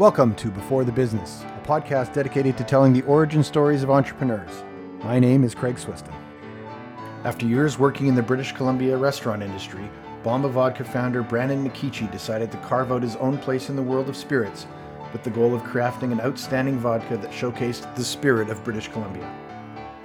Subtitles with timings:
[0.00, 4.64] Welcome to Before the Business, a podcast dedicated to telling the origin stories of entrepreneurs.
[5.04, 6.14] My name is Craig Swiston.
[7.24, 9.90] After years working in the British Columbia restaurant industry,
[10.24, 14.08] Bamba Vodka founder Brandon McKeechee decided to carve out his own place in the world
[14.08, 14.66] of spirits
[15.12, 19.30] with the goal of crafting an outstanding vodka that showcased the spirit of British Columbia.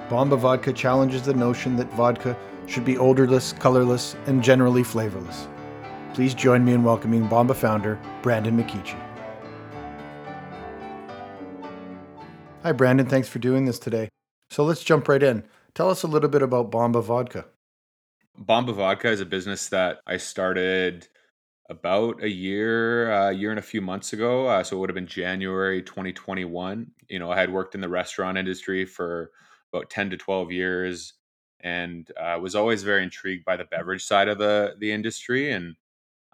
[0.09, 2.38] Bamba Vodka challenges the notion that vodka
[2.68, 5.48] should be odorless, colorless, and generally flavorless.
[6.14, 9.00] Please join me in welcoming Bamba founder Brandon McKeechee.
[12.65, 13.05] Hi, Brandon.
[13.05, 14.10] Thanks for doing this today.
[14.50, 15.43] So let's jump right in.
[15.75, 17.46] Tell us a little bit about Bamba Vodka.
[18.42, 21.07] Bamba Vodka is a business that I started
[21.70, 24.47] about a year, a uh, year and a few months ago.
[24.47, 26.89] Uh, so it would have been January 2021.
[27.07, 29.29] You know, I had worked in the restaurant industry for
[29.71, 31.14] about 10 to 12 years
[31.59, 35.52] and uh, was always very intrigued by the beverage side of the, the industry.
[35.52, 35.75] And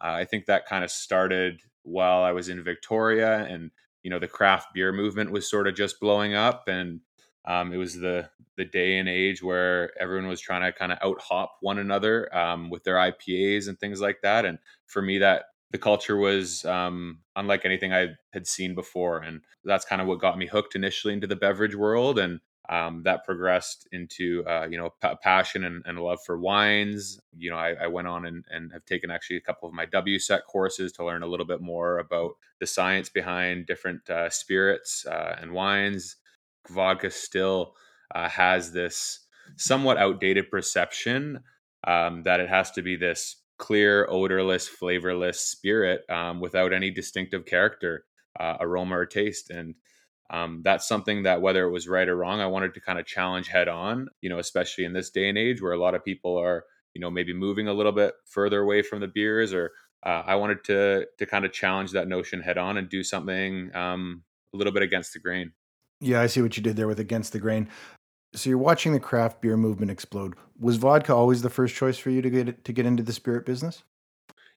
[0.01, 3.69] uh, I think that kind of started while I was in Victoria and
[4.03, 7.01] you know the craft beer movement was sort of just blowing up and
[7.45, 10.99] um, it was the the day and age where everyone was trying to kind of
[11.01, 14.45] out hop one another um, with their IPAs and things like that.
[14.45, 19.41] And for me, that the culture was um, unlike anything I had seen before, and
[19.63, 22.19] that's kind of what got me hooked initially into the beverage world.
[22.19, 27.19] And um, that progressed into uh, you know p- passion and, and love for wines.
[27.37, 29.85] You know, I, I went on and, and, have taken actually a couple of my
[29.85, 35.05] WSET courses to learn a little bit more about the science behind different uh, spirits
[35.05, 36.17] uh, and wines.
[36.69, 37.75] Vodka still
[38.13, 39.25] uh, has this
[39.57, 41.39] somewhat outdated perception
[41.87, 47.45] um, that it has to be this clear, odorless, flavorless spirit um, without any distinctive
[47.45, 48.05] character,
[48.39, 49.75] uh, aroma, or taste, and
[50.31, 53.05] um, that's something that whether it was right or wrong i wanted to kind of
[53.05, 56.03] challenge head on you know especially in this day and age where a lot of
[56.03, 59.71] people are you know maybe moving a little bit further away from the beers or
[60.05, 63.69] uh, i wanted to to kind of challenge that notion head on and do something
[63.75, 65.51] um, a little bit against the grain.
[65.99, 67.69] Yeah i see what you did there with against the grain.
[68.33, 70.35] So you're watching the craft beer movement explode.
[70.57, 73.45] Was vodka always the first choice for you to get to get into the spirit
[73.45, 73.83] business?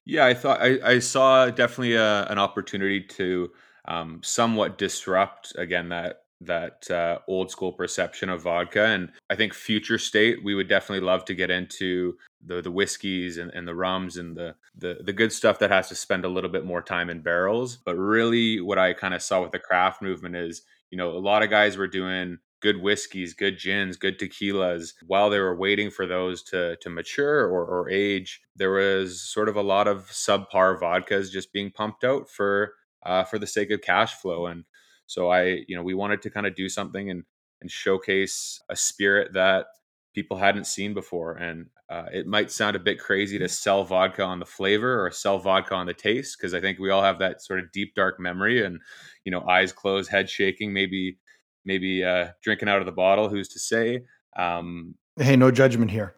[0.05, 3.51] Yeah i thought i, I saw definitely a, an opportunity to
[3.87, 8.85] um, somewhat disrupt again that that uh, old school perception of vodka.
[8.85, 13.37] And I think future state, we would definitely love to get into the the whiskeys
[13.37, 16.29] and, and the rums and the, the the good stuff that has to spend a
[16.29, 17.77] little bit more time in barrels.
[17.77, 21.19] But really, what I kind of saw with the craft movement is, you know, a
[21.19, 24.93] lot of guys were doing good whiskeys, good gins, good tequilas.
[25.05, 29.49] While they were waiting for those to to mature or, or age, there was sort
[29.49, 32.73] of a lot of subpar vodkas just being pumped out for
[33.05, 34.47] uh, for the sake of cash flow.
[34.47, 34.63] And
[35.05, 37.23] so I, you know, we wanted to kind of do something and
[37.61, 39.67] and showcase a spirit that
[40.13, 41.33] people hadn't seen before.
[41.33, 45.11] And uh, it might sound a bit crazy to sell vodka on the flavor or
[45.11, 47.93] sell vodka on the taste because I think we all have that sort of deep
[47.95, 48.79] dark memory and
[49.23, 51.17] you know eyes closed, head shaking, maybe
[51.63, 53.29] maybe uh, drinking out of the bottle.
[53.29, 54.01] Who's to say?
[54.37, 56.15] Um, hey, no judgment here.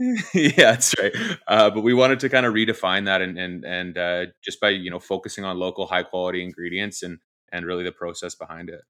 [0.34, 1.12] yeah, that's right.
[1.46, 4.70] Uh, but we wanted to kind of redefine that, and and and uh, just by
[4.70, 7.18] you know focusing on local, high quality ingredients, and
[7.52, 8.80] and really the process behind it.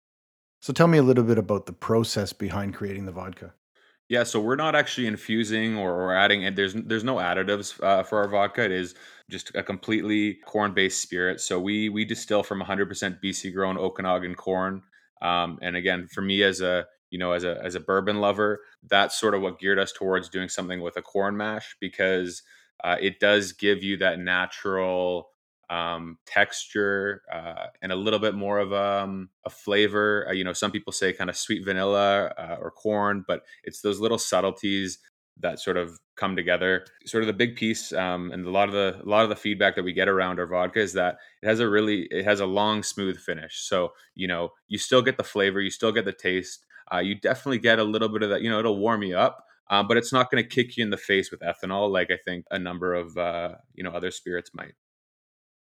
[0.60, 3.54] So tell me a little bit about the process behind creating the vodka.
[4.09, 8.04] Yeah, so we're not actually infusing or, or adding, and there's there's no additives uh,
[8.04, 8.65] for our vodka.
[8.65, 8.94] It is
[9.31, 11.41] just a completely corn based spirit.
[11.41, 14.82] So we we distill from 100% BC grown Okanagan corn.
[15.22, 18.60] Um, and again, for me as a you know, as a as a bourbon lover,
[18.88, 22.43] that's sort of what geared us towards doing something with a corn mash because
[22.82, 25.31] uh, it does give you that natural
[25.69, 30.26] um, texture uh, and a little bit more of um, a flavor.
[30.28, 33.81] Uh, you know, some people say kind of sweet vanilla uh, or corn, but it's
[33.81, 34.98] those little subtleties
[35.38, 36.84] that sort of come together.
[37.06, 39.37] Sort of the big piece, um, and a lot of the a lot of the
[39.37, 42.41] feedback that we get around our vodka is that it has a really it has
[42.41, 43.60] a long, smooth finish.
[43.60, 47.15] So you know, you still get the flavor, you still get the taste, uh, you
[47.15, 48.43] definitely get a little bit of that.
[48.43, 50.91] You know, it'll warm you up, um, but it's not going to kick you in
[50.91, 54.51] the face with ethanol like I think a number of uh, you know other spirits
[54.55, 54.73] might.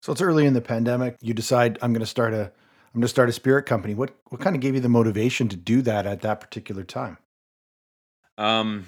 [0.03, 1.17] So it's early in the pandemic.
[1.21, 2.53] You decide I'm going to start a
[2.97, 3.95] I'm going to start a spirit company.
[3.95, 7.19] What what kind of gave you the motivation to do that at that particular time?
[8.39, 8.87] Um,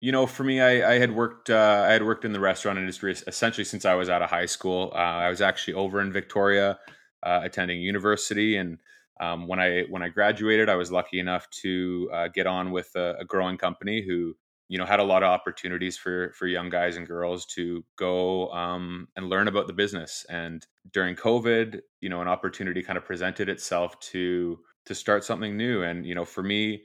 [0.00, 2.78] you know, for me, I, I had worked uh, I had worked in the restaurant
[2.78, 4.92] industry essentially since I was out of high school.
[4.94, 6.78] Uh, I was actually over in Victoria
[7.22, 8.78] uh, attending university, and
[9.20, 12.90] um, when I when I graduated, I was lucky enough to uh, get on with
[12.94, 14.34] a, a, growing company who
[14.68, 18.50] you know had a lot of opportunities for for young guys and girls to go
[18.50, 20.24] um, and learn about the business.
[20.28, 25.56] And during COVID, you know, an opportunity kind of presented itself to to start something
[25.56, 25.82] new.
[25.82, 26.82] And you know, for me,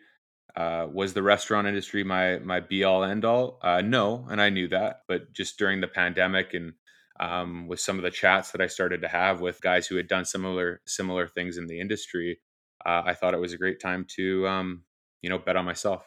[0.55, 3.59] uh, was the restaurant industry my my be all end all?
[3.61, 5.01] Uh, no, and I knew that.
[5.07, 6.73] But just during the pandemic and
[7.19, 10.07] um, with some of the chats that I started to have with guys who had
[10.07, 12.39] done similar similar things in the industry,
[12.85, 14.83] uh, I thought it was a great time to um,
[15.21, 16.05] you know bet on myself.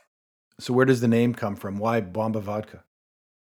[0.59, 1.79] So where does the name come from?
[1.79, 2.85] Why Bamba Vodka?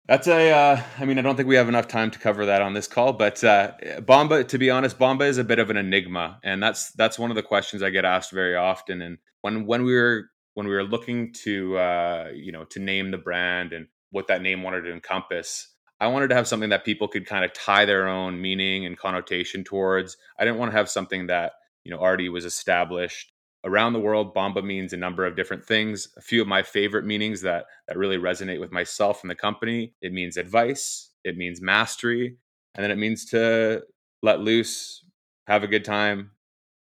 [0.09, 0.51] That's a.
[0.51, 2.87] Uh, I mean, I don't think we have enough time to cover that on this
[2.87, 4.47] call, but uh, Bamba.
[4.47, 7.35] To be honest, Bamba is a bit of an enigma, and that's that's one of
[7.35, 9.03] the questions I get asked very often.
[9.03, 13.11] And when when we were when we were looking to uh, you know to name
[13.11, 15.67] the brand and what that name wanted to encompass,
[15.99, 18.97] I wanted to have something that people could kind of tie their own meaning and
[18.97, 20.17] connotation towards.
[20.37, 21.53] I didn't want to have something that
[21.83, 23.31] you know already was established
[23.65, 24.33] around the world.
[24.33, 26.07] Bamba means a number of different things.
[26.17, 29.93] A few of my favorite meanings that that really resonate with myself and the company
[30.01, 32.37] it means advice it means mastery
[32.75, 33.83] and then it means to
[34.21, 35.03] let loose
[35.47, 36.31] have a good time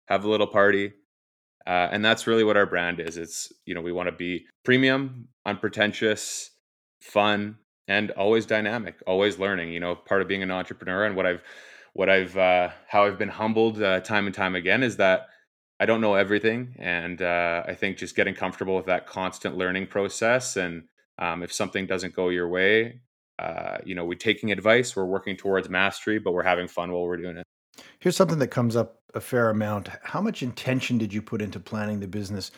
[0.09, 0.93] have a little party
[1.67, 3.17] uh, and that's really what our brand is.
[3.17, 6.51] It's you know we want to be premium unpretentious
[7.01, 11.27] fun and always dynamic always learning you know part of being an entrepreneur and what
[11.27, 11.43] i've
[11.95, 15.29] what i've uh, how i've been humbled uh, time and time again is that
[15.79, 19.89] I don't know everything, and uh, I think just getting comfortable with that constant learning
[19.89, 20.85] process, and
[21.19, 23.01] um, if something doesn't go your way,
[23.39, 27.03] uh, you know, we're taking advice, we're working towards mastery, but we're having fun while
[27.03, 27.47] we're doing it.
[27.99, 29.89] Here's something that comes up a fair amount.
[30.03, 32.51] How much intention did you put into planning the business?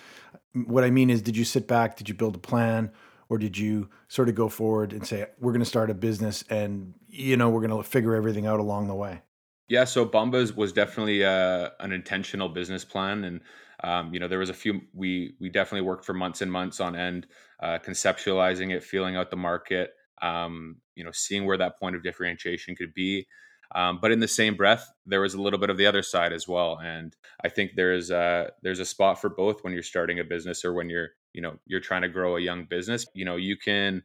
[0.52, 2.92] What I mean is, did you sit back, did you build a plan,
[3.28, 6.44] or did you sort of go forward and say, "We're going to start a business,
[6.50, 9.22] and you know, we're going to figure everything out along the way"?
[9.68, 13.40] Yeah, so Bambas was definitely uh, an intentional business plan, and
[13.84, 16.80] um, you know there was a few we we definitely worked for months and months
[16.80, 17.26] on end,
[17.62, 19.90] uh, conceptualizing it, feeling out the market,
[20.22, 23.26] um, you know, seeing where that point of differentiation could be.
[23.74, 26.32] Um, but in the same breath, there was a little bit of the other side
[26.32, 27.14] as well, and
[27.44, 30.72] I think there's a there's a spot for both when you're starting a business or
[30.72, 33.06] when you're you know you're trying to grow a young business.
[33.14, 34.02] You know, you can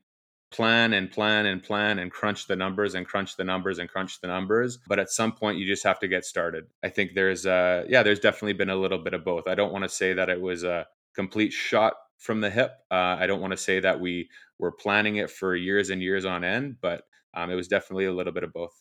[0.51, 4.21] plan and plan and plan and crunch the numbers and crunch the numbers and crunch
[4.21, 6.65] the numbers but at some point you just have to get started.
[6.83, 9.47] I think there's uh yeah there's definitely been a little bit of both.
[9.47, 10.85] I don't want to say that it was a
[11.15, 15.17] complete shot from the hip uh, i don't want to say that we were planning
[15.17, 17.03] it for years and years on end but
[17.33, 18.73] um, it was definitely a little bit of both.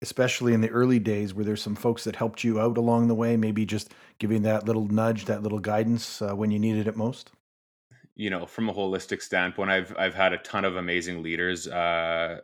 [0.00, 3.16] Especially in the early days where there's some folks that helped you out along the
[3.16, 6.96] way maybe just giving that little nudge that little guidance uh, when you needed it
[6.96, 7.32] most
[8.18, 12.40] you know, from a holistic standpoint, I've I've had a ton of amazing leaders uh,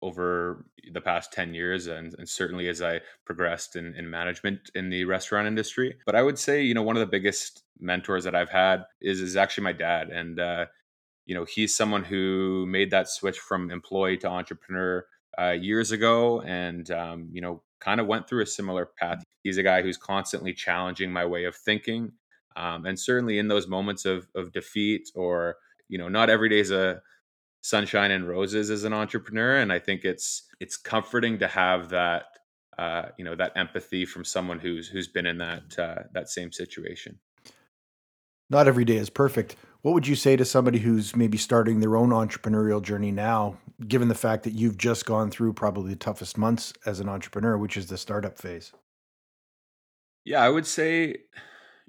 [0.00, 4.88] over the past 10 years and, and certainly as I progressed in, in management in
[4.88, 5.96] the restaurant industry.
[6.06, 9.20] But I would say, you know, one of the biggest mentors that I've had is
[9.20, 10.10] is actually my dad.
[10.10, 10.66] And uh,
[11.26, 15.06] you know, he's someone who made that switch from employee to entrepreneur
[15.40, 19.24] uh, years ago and um, you know, kind of went through a similar path.
[19.42, 22.12] He's a guy who's constantly challenging my way of thinking
[22.56, 25.56] um, and certainly in those moments of of defeat or
[25.88, 27.00] you know not every day is a
[27.62, 32.24] sunshine and roses as an entrepreneur and i think it's it's comforting to have that
[32.78, 36.52] uh, you know that empathy from someone who's who's been in that uh, that same
[36.52, 37.18] situation.
[38.50, 39.56] Not every day is perfect.
[39.82, 43.56] What would you say to somebody who's maybe starting their own entrepreneurial journey now
[43.86, 47.56] given the fact that you've just gone through probably the toughest months as an entrepreneur
[47.58, 48.72] which is the startup phase?
[50.24, 51.16] Yeah i would say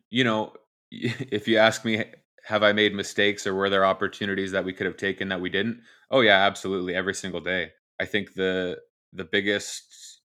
[0.09, 0.53] you know,
[0.91, 2.03] if you ask me,
[2.43, 5.49] have I made mistakes or were there opportunities that we could have taken that we
[5.49, 5.81] didn't?
[6.09, 7.71] Oh yeah, absolutely, every single day.
[7.99, 8.77] I think the
[9.13, 10.21] the biggest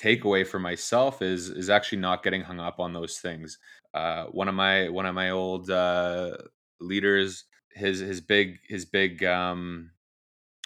[0.00, 3.58] takeaway for myself is is actually not getting hung up on those things.
[3.94, 6.36] Uh, one of my one of my old uh,
[6.80, 9.90] leaders, his his big his big um,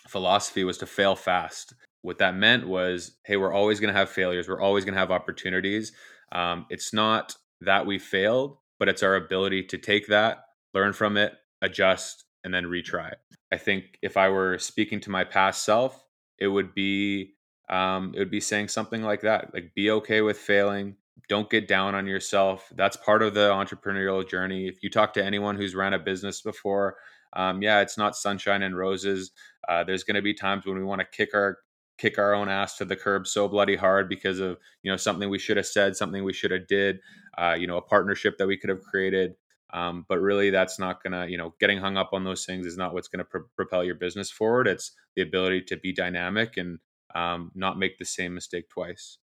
[0.08, 1.74] philosophy was to fail fast.
[2.02, 4.48] What that meant was, hey, we're always going to have failures.
[4.48, 5.92] We're always going to have opportunities.
[6.32, 11.16] Um, it's not that we failed, but it's our ability to take that, learn from
[11.16, 13.12] it, adjust, and then retry.
[13.52, 16.04] I think if I were speaking to my past self,
[16.38, 17.34] it would be
[17.70, 20.96] um, it would be saying something like that, like be okay with failing.
[21.28, 22.70] Don't get down on yourself.
[22.76, 24.68] That's part of the entrepreneurial journey.
[24.68, 26.96] If you talk to anyone who's ran a business before,
[27.32, 29.30] um, yeah, it's not sunshine and roses.
[29.66, 31.58] Uh, there's going to be times when we want to kick our
[31.98, 35.28] kick our own ass to the curb so bloody hard because of you know something
[35.28, 36.98] we should have said something we should have did
[37.38, 39.34] uh, you know a partnership that we could have created.
[39.72, 42.76] Um, but really that's not gonna you know getting hung up on those things is
[42.76, 44.68] not what's gonna pr- propel your business forward.
[44.68, 46.78] It's the ability to be dynamic and
[47.14, 49.18] um, not make the same mistake twice.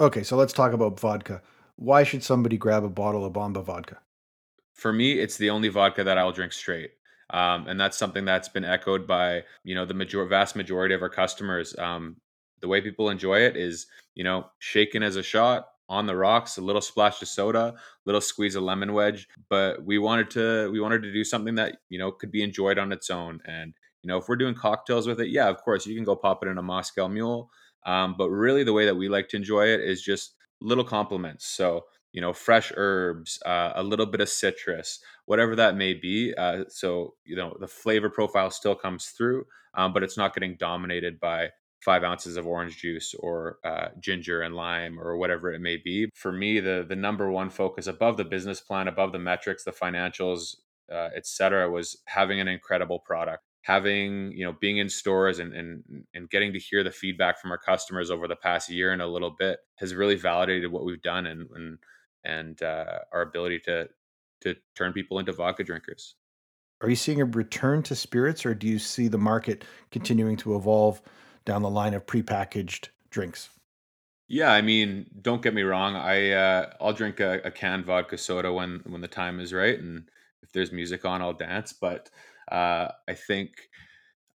[0.00, 1.42] Okay so let's talk about vodka.
[1.76, 3.98] Why should somebody grab a bottle of bamba vodka?
[4.72, 6.90] For me it's the only vodka that i'll drink straight
[7.30, 11.02] um, and that's something that's been echoed by you know the major vast majority of
[11.02, 11.76] our customers.
[11.78, 12.16] Um,
[12.60, 16.56] the way people enjoy it is you know shaken as a shot on the rocks,
[16.56, 17.74] a little splash of soda,
[18.06, 19.28] little squeeze of lemon wedge.
[19.50, 22.78] But we wanted to we wanted to do something that you know could be enjoyed
[22.78, 25.86] on its own, and You know, if we're doing cocktails with it, yeah, of course,
[25.86, 27.50] you can go pop it in a Moscow Mule.
[27.86, 31.46] Um, but really, the way that we like to enjoy it is just little compliments.
[31.46, 36.34] So, you know, fresh herbs, uh, a little bit of citrus, whatever that may be.
[36.34, 40.56] Uh, so, you know, the flavor profile still comes through, um, but it's not getting
[40.58, 41.48] dominated by
[41.84, 46.08] five ounces of orange juice or uh, ginger and lime or whatever it may be.
[46.14, 49.72] For me, the the number one focus above the business plan, above the metrics, the
[49.72, 50.56] financials,
[50.90, 53.42] uh, etc., was having an incredible product.
[53.62, 57.50] Having you know being in stores and, and and getting to hear the feedback from
[57.50, 61.00] our customers over the past year and a little bit has really validated what we've
[61.00, 61.78] done and and
[62.24, 63.88] and uh, our ability to
[64.44, 66.14] to turn people into vodka drinkers.
[66.80, 70.56] Are you seeing a return to spirits, or do you see the market continuing to
[70.56, 71.00] evolve
[71.44, 73.50] down the line of prepackaged drinks?
[74.28, 75.96] Yeah, I mean, don't get me wrong.
[75.96, 79.78] I uh, I'll drink a, a canned vodka soda when when the time is right,
[79.78, 80.08] and
[80.42, 81.72] if there's music on, I'll dance.
[81.72, 82.10] But
[82.50, 83.68] uh, I think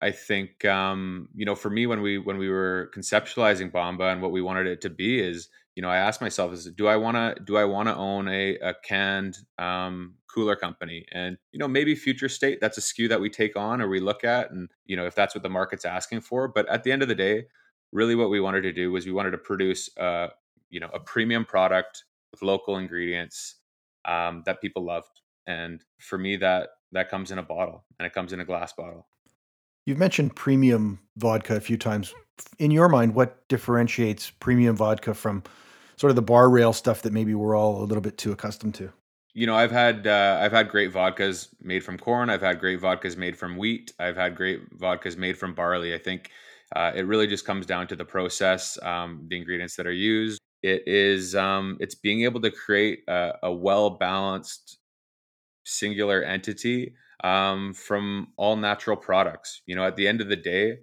[0.00, 4.22] I think um, you know, for me, when we when we were conceptualizing Bamba and
[4.22, 6.96] what we wanted it to be is, you know, I asked myself, is do I
[6.96, 11.06] want to do I want to own a, a canned um, cooler company?
[11.12, 14.00] And you know, maybe future state that's a SKU that we take on or we
[14.00, 16.48] look at, and you know, if that's what the market's asking for.
[16.48, 17.46] But at the end of the day,
[17.92, 20.28] really, what we wanted to do was we wanted to produce, uh,
[20.70, 23.56] you know, a premium product with local ingredients
[24.04, 25.20] um, that people loved.
[25.46, 28.72] And for me, that that comes in a bottle and it comes in a glass
[28.72, 29.06] bottle.
[29.86, 32.14] You've mentioned premium vodka a few times.
[32.58, 35.42] In your mind, what differentiates premium vodka from
[35.96, 38.74] sort of the bar rail stuff that maybe we're all a little bit too accustomed
[38.76, 38.92] to?
[39.32, 42.30] You know, I've had uh, I've had great vodkas made from corn.
[42.30, 43.92] I've had great vodkas made from wheat.
[43.98, 45.94] I've had great vodkas made from barley.
[45.94, 46.30] I think
[46.74, 50.40] uh, it really just comes down to the process, um, the ingredients that are used.
[50.62, 54.78] It is um, it's being able to create a, a well balanced
[55.64, 59.62] singular entity um, from all natural products.
[59.66, 60.78] You know, at the end of the day,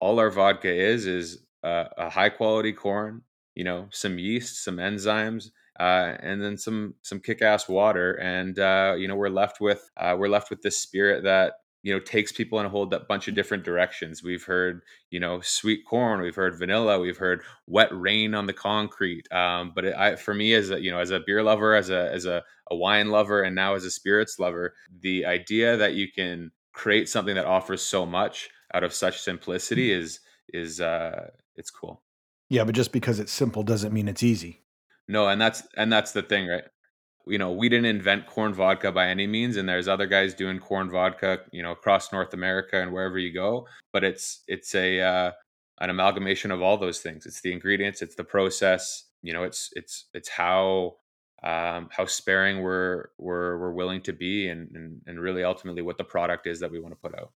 [0.00, 3.22] all our vodka is is uh, a high quality corn.
[3.54, 5.50] You know, some yeast, some enzymes,
[5.80, 9.90] uh, and then some some kick ass water, and uh, you know we're left with
[9.96, 11.54] uh, we're left with this spirit that
[11.86, 15.40] you know takes people in a whole bunch of different directions we've heard you know
[15.40, 19.94] sweet corn we've heard vanilla we've heard wet rain on the concrete um, but it,
[19.94, 22.42] I, for me as a you know as a beer lover as a as a,
[22.72, 27.08] a wine lover and now as a spirits lover the idea that you can create
[27.08, 30.20] something that offers so much out of such simplicity is
[30.52, 32.02] is uh it's cool
[32.48, 34.62] yeah but just because it's simple doesn't mean it's easy
[35.08, 36.64] no and that's and that's the thing right
[37.26, 40.60] you know, we didn't invent corn vodka by any means, and there's other guys doing
[40.60, 43.66] corn vodka, you know, across North America and wherever you go.
[43.92, 45.32] But it's it's a uh,
[45.80, 47.26] an amalgamation of all those things.
[47.26, 49.04] It's the ingredients, it's the process.
[49.22, 50.96] You know, it's it's it's how
[51.42, 55.98] um, how sparing we're we're we're willing to be, and, and and really ultimately what
[55.98, 57.32] the product is that we want to put out.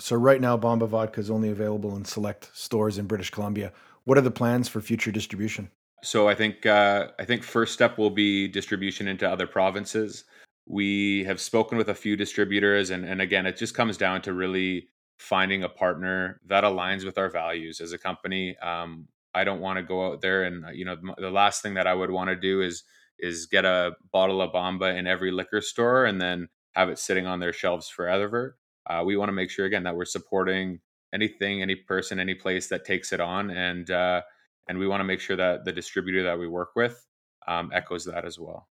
[0.00, 3.72] So right now, Bamba Vodka is only available in select stores in British Columbia.
[4.04, 5.70] What are the plans for future distribution?
[6.02, 10.24] So I think uh, I think first step will be distribution into other provinces.
[10.66, 14.32] We have spoken with a few distributors, and and again, it just comes down to
[14.34, 18.56] really finding a partner that aligns with our values as a company.
[18.58, 21.86] Um, I don't want to go out there and you know the last thing that
[21.86, 22.84] I would want to do is
[23.18, 27.26] is get a bottle of Bamba in every liquor store and then have it sitting
[27.26, 28.56] on their shelves forever.
[28.88, 30.80] Uh, we want to make sure again that we're supporting
[31.12, 34.22] anything, any person, any place that takes it on, and uh,
[34.68, 37.06] and we want to make sure that the distributor that we work with
[37.46, 38.68] um, echoes that as well.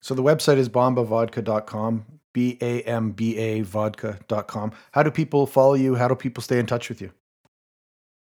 [0.00, 4.72] So the website is bambavodka.com, B A M B A vodka.com.
[4.92, 5.94] How do people follow you?
[5.94, 7.12] How do people stay in touch with you?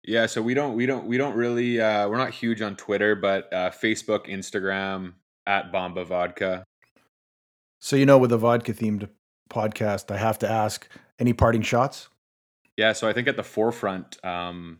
[0.04, 3.14] Yeah, so we don't we don't we don't really uh, we're not huge on Twitter,
[3.14, 5.14] but uh, Facebook, Instagram
[5.46, 6.64] at Bamba Vodka.
[7.80, 9.08] So you know, with a vodka themed
[9.48, 10.88] podcast, I have to ask:
[11.22, 12.08] any parting shots?
[12.76, 14.78] Yeah, so I think at the forefront, um,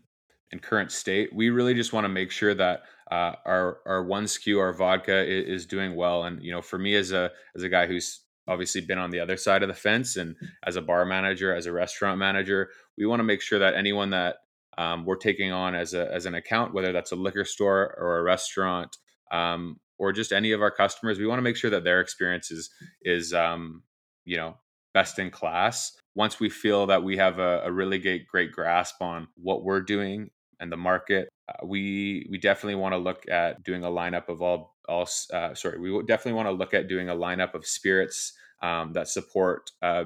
[0.53, 1.35] in current state.
[1.35, 5.25] We really just want to make sure that uh, our our one SKU, our vodka,
[5.25, 6.25] is, is, doing well.
[6.25, 9.21] And you know, for me as a as a guy who's obviously been on the
[9.21, 13.07] other side of the fence, and as a bar manager, as a restaurant manager, we
[13.07, 14.37] want to make sure that anyone that
[14.79, 18.19] um, we're taking on as a as an account, whether that's a liquor store or
[18.19, 18.99] a restaurant,
[19.31, 22.51] um, or just any of our customers, we want to make sure that their experience
[22.51, 22.71] is
[23.03, 23.83] is um,
[24.25, 24.57] you know
[24.95, 29.01] best in class once we feel that we have a, a really great, great grasp
[29.01, 31.29] on what we're doing and the market.
[31.49, 35.09] Uh, we we definitely want to look at doing a lineup of all all.
[35.33, 39.09] Uh, sorry, we definitely want to look at doing a lineup of spirits um, that
[39.09, 40.05] support uh,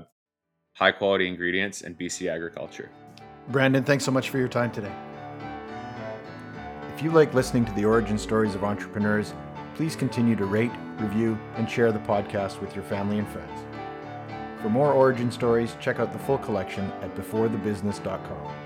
[0.75, 2.91] high quality ingredients and BC agriculture.
[3.49, 4.93] Brandon, thanks so much for your time today.
[6.95, 9.35] If you like listening to the origin stories of entrepreneurs,
[9.75, 13.75] please continue to rate, review, and share the podcast with your family and friends.
[14.63, 18.65] For more origin stories, check out the full collection at beforethebusiness.com.